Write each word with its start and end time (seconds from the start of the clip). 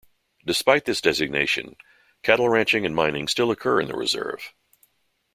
Despite 0.47 0.85
this 0.85 0.99
designation, 0.99 1.75
cattle 2.23 2.49
ranching 2.49 2.87
and 2.87 2.95
mining 2.95 3.27
still 3.27 3.51
occur 3.51 3.79
in 3.81 3.87
the 3.87 3.95
Reserve. 3.95 4.51